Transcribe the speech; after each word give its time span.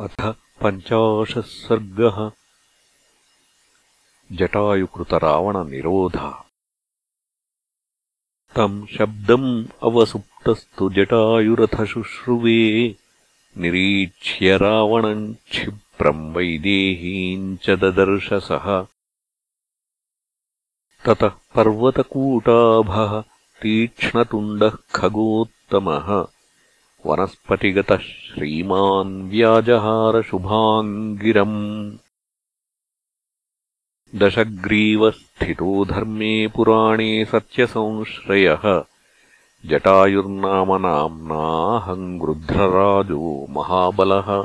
अथ 0.00 0.34
पञ्चाशः 0.62 1.40
सर्गः 1.40 2.30
जटायुकृतरावणनिरोधः। 4.32 6.34
तम् 8.56 8.86
शब्दम् 8.86 9.66
अवसुप्तस्तु 9.82 10.90
जटायुरथशुश्रुवे। 10.90 12.96
निरीक्ष्य 13.56 14.56
रावणम् 14.56 15.34
क्षिप्रम् 15.34 16.34
वैदेहीम् 16.34 17.56
च 17.56 17.70
ददर्शसः 17.70 18.86
ततः 21.06 21.28
पर्वतकूटाभः 21.28 23.24
तीक्ष्णतुण्डः 23.62 24.72
खगोत्तमः 24.94 26.37
वनस्पतिगतः 27.08 27.96
श्रीमान् 27.96 29.30
व्याजहारशुभाम् 29.30 31.16
गिरम् 31.16 31.96
दशग्रीवस्थितो 34.14 35.84
धर्मे 35.84 36.48
पुराणे 36.48 37.24
सत्यसंश्रयः। 37.24 38.84
जटायुर्नाम 39.66 40.76
नाम्नाहम् 40.76 42.20
गृध्रराजो 42.20 43.46
महाबलः। 43.50 44.44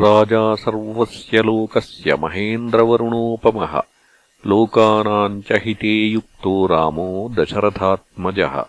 राजा 0.00 0.54
सर्वस्य 0.54 1.42
लोकस्य 1.42 2.14
महेन्द्रवरुणोपमः। 2.14 3.82
लोकानाम् 4.46 5.42
च 5.42 5.52
हिते 5.52 6.06
युक्तो 6.06 6.66
रामो 6.66 7.34
दशरथात्मजः 7.38 8.64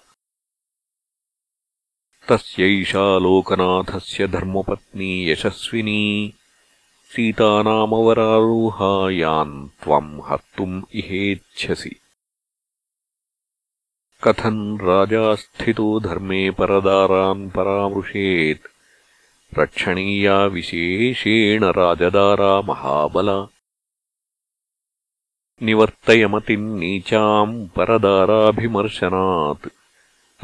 तस्यैषा 2.30 3.20
लोकनाथस्य 3.20 4.28
धर्मपत्नी 4.28 5.32
यशस्विनी। 5.32 6.34
सीतानामवरारोहायान् 7.16 9.84
त्वम् 9.84 10.22
हर्तुम् 10.26 10.84
इहेच्छसि। 10.94 11.96
कथम् 14.24 14.82
राजा 14.82 15.36
स्थितो 15.36 16.00
धर्मे 16.00 16.52
परदारान् 16.52 17.50
परामृशेत् 17.50 18.68
रक्षणीया 19.60 20.46
विशेषेण 20.46 21.64
राजदारा 21.64 22.62
महाबला। 22.62 23.48
निवर्तयमतिम् 25.62 26.80
नीचाम् 26.80 27.68
परदाराभिमर्शनात् 27.68 29.79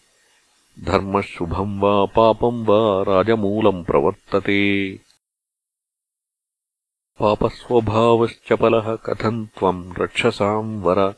धर्मः 0.84 1.22
शुभम् 1.22 1.82
वा 1.82 2.06
पापम् 2.06 2.66
वा 2.66 3.04
राजमूलम् 3.04 3.86
प्रवर्तते। 3.86 5.00
पापस्वभावश्चपलः 7.20 8.96
कथम् 8.96 9.48
त्वम् 9.48 9.94
रक्षसाम् 9.98 10.84
वर। 10.84 11.16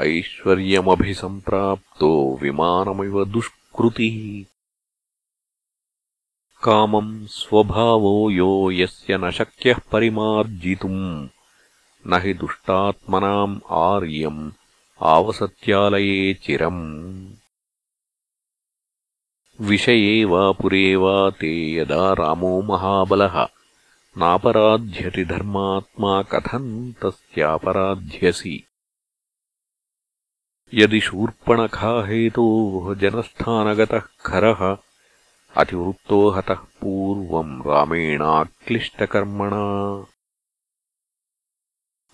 ऐश्वर्यमभिसम्प्राप्तो 0.00 2.38
विमानमिव 2.42 3.24
दुष्कृतिः। 3.24 4.44
कामम् 6.62 7.26
स्वभावो 7.26 8.30
यो 8.30 8.70
यस्य 8.70 9.16
न 9.16 9.30
शक्यः 9.30 9.76
परिमार्जितुम् 9.92 11.28
न 12.10 12.20
हि 12.22 12.32
दुष्टात्मनाम् 12.40 13.58
आर्यम् 13.82 14.50
आवसत्यालये 15.14 16.34
चिरम् 16.44 16.84
विषये 19.68 20.24
वा 20.30 20.50
पुरे 20.60 20.84
वा 21.02 21.16
ते 21.40 21.52
यदा 21.76 22.12
रामो 22.18 22.50
महाबलः 22.70 23.36
नापराध्यति 24.22 25.24
धर्मात्मा 25.32 26.14
कथम् 26.32 26.70
तस्यापराध्यसि 27.02 28.56
यदि 30.80 31.00
शूर्पणखाहेतोः 31.06 32.84
जनस्थानगतः 33.02 34.06
खरः 34.26 34.60
अतिवृत्तो 35.62 36.18
हतः 36.36 36.60
पूर्वम् 36.80 37.62
रामेणाक्लिष्टकर्मणा 37.66 39.64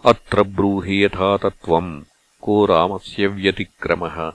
अत्र 0.04 0.42
ब्रूहि 0.42 1.04
यथा 1.04 1.36
तत्त्वम्। 1.36 2.02
को 2.40 2.66
रामस्य 2.66 3.26
व्यतिक्रमः? 3.26 4.32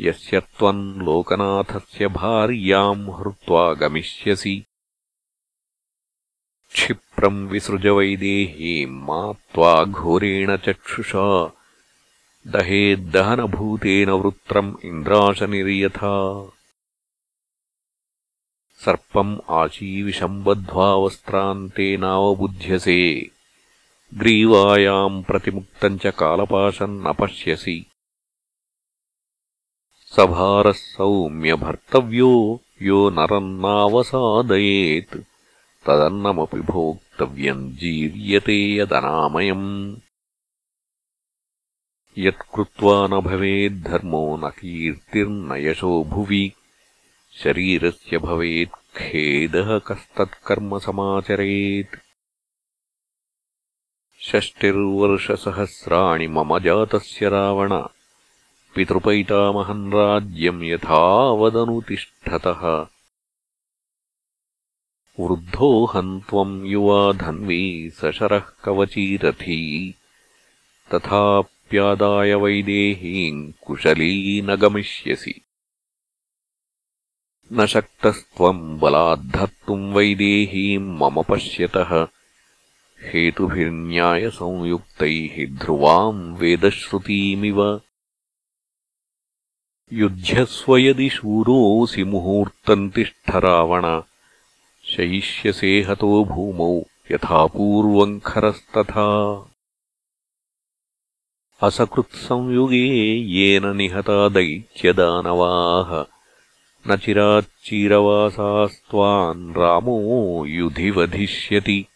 यस्य 0.00 0.40
त्वम् 0.40 0.96
लोकनाथस्य 0.96 2.08
भार्याम् 2.08 3.10
हृत्वा 3.10 3.74
गमिष्यसि। 3.74 4.64
क्षिप्रम् 6.72 7.48
विसृजवैदेहीम् 7.48 9.02
मात्वा 9.02 9.84
घोरेण 9.84 10.56
चक्षुषा। 10.56 11.52
दहेद्दहनभूतेन 12.46 14.10
वृत्रम् 14.10 14.76
इन्द्राशनिर्यथा। 14.84 16.48
सर्पम् 18.84 19.50
आशीविषम् 19.50 20.44
बद्ध्वा 20.44 20.94
वस्त्रान्तेनावबुध्यसे 20.94 23.30
ग्रीवायाम् 24.16 25.24
प्रतिमुक्तम् 25.24 25.98
च 25.98 26.06
कालपाशम् 26.06 27.04
न 27.04 27.12
पश्यसि 27.12 27.86
सभारः 30.16 30.72
सौम्यभर्तव्यो 30.72 32.60
यो 32.82 33.10
नरम् 33.10 33.60
नावसादयेत्। 33.60 35.16
तदन्नमपि 35.86 36.60
भोक्तव्यम् 36.60 37.72
जीर्यते 37.72 38.76
यदनामयम्। 38.76 39.96
यत्कृत्वा 42.18 43.06
न 43.06 43.10
भवेद्धर्मो 43.10 44.40
न 44.44 44.50
कीर्तिर्न 44.50 45.56
यशो 45.56 46.04
भुवि। 46.04 46.52
शरीरस्य 47.32 48.18
भवेत् 48.18 48.96
खेदः 48.96 49.78
कस्तत्कर्म 49.78 50.78
समाचरेत् 50.78 52.03
षष्टिर्वर्षसहस्राणि 54.30 56.26
मम 56.36 56.58
जातस्य 56.58 57.28
रावण। 57.28 57.72
पितृपैतामहम् 58.74 59.92
राज्यम् 59.92 60.62
यथावदनुतिष्ठतः 60.64 62.62
वृद्धोऽहम् 65.20 66.20
त्वम् 66.28 66.66
युवा 66.66 67.12
धन्वी 67.12 67.90
सशरः 67.98 68.46
कवचीरथी 68.64 69.60
तथाप्यादाय 70.92 72.34
वैदेहीम् 72.34 73.52
कुशली 73.66 74.40
न 74.44 74.56
गमिष्यसि 74.56 75.34
न 77.52 77.66
शक्तस्त्वम् 77.66 78.78
बलाद्धर्तुम् 78.80 79.92
वैदेहीम् 79.94 80.94
मम 81.00 81.22
पश्यतः 81.22 81.92
हेतुभिर्न्यायसंयुक्तैः 83.04 85.58
ध्रुवाम् 85.58 86.36
वेदश्रुतीमिव। 86.36 87.80
युध्यस्व 89.92 90.76
यदि 90.76 91.10
शूरोऽसि 91.10 92.04
मुहूर्तम् 92.04 92.90
तिष्ठ 92.90 93.30
रावण 93.30 94.02
शयिष्यसे 94.84 95.82
हतो 95.82 96.24
भूमौ 96.24 96.82
यथा 97.10 97.46
पूर्वम् 97.46 98.20
खरस्तथा। 98.20 99.48
असकृत्संयुगे 101.62 103.14
येन 103.14 103.76
निहता 103.76 104.28
दैत्यदानवाः 104.28 106.04
न 106.86 106.96
चिराच्चीरवासास्त्वान् 106.96 109.54
रामो 109.54 110.46
युधि 110.46 110.90
वधिष्यति 110.90 111.86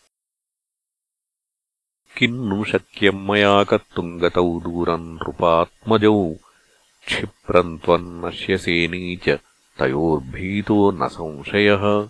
किम् 2.19 2.49
नु 2.49 2.65
शक्यम् 2.65 3.29
मया 3.29 3.65
कर्तुम् 3.65 4.20
गतौ 4.20 4.61
दूरम् 4.61 5.15
नृपात्मजौ। 5.15 6.35
क्षिप्रम् 7.06 7.79
त्वम् 7.79 8.25
नश्यसेनी 8.25 9.17
च 9.17 9.29
तयोर्भीतो 9.79 10.91
न 10.91 11.09
संशयः। 11.09 12.09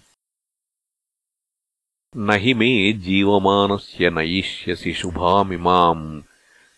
न 2.17 2.31
हि 2.31 2.55
मे 2.55 2.93
जीवमानस्य 2.93 4.11
नयिष्यसि 4.11 4.93
शुभामिमाम् 4.93 6.23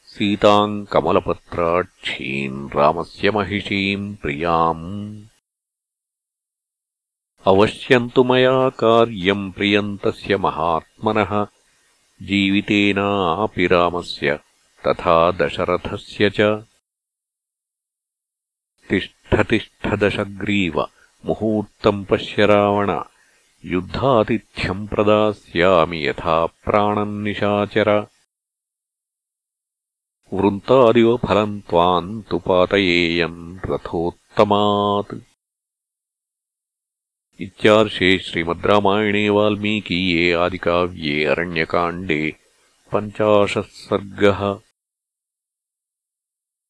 सीताम् 0.06 0.86
कमलपत्राक्षीम् 0.86 2.70
रामस्य 2.70 3.30
महिषीम् 3.30 4.16
प्रियाम्। 4.16 5.22
अवश्यन्तु 7.46 8.24
मया 8.24 8.68
कार्यम् 8.68 9.52
प्रियन्तस्य 9.52 10.36
महात्मनः 10.36 11.46
जीवितेनापि 12.22 13.66
रामस्य 13.66 14.40
तथा 14.86 15.30
दशरथस्य 15.30 16.30
च। 16.30 16.40
तिष्ठतिष्ठदशग्रीव 18.90 20.80
मुहूर्तम् 21.26 22.04
पश्य 22.04 22.46
रावण। 22.46 23.00
युद्धातिथ्यम् 23.64 24.88
प्रदास्यामि 24.88 26.08
यथा 26.08 26.46
प्राणम् 26.46 27.24
निशाचर। 27.24 28.06
वृन्तादिव 30.32 31.16
फलम् 31.16 31.60
त्वाम् 31.60 32.22
तु 32.22 32.38
पातयेयम् 32.38 33.58
रथोत्तमात् 33.66 35.29
इत्यार्षे 37.44 38.08
श्रीमद् 38.24 38.66
रामायणे 38.66 39.28
वाल्मीकीये 39.36 40.32
आदिकाव्ये 40.44 41.24
अरण्यकाण्डे 41.32 42.22
पञ्चाशः 42.92 43.68
सर्गः 43.76 44.40